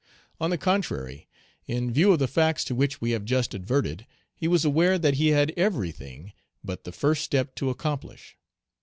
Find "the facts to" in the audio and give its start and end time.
2.17-2.73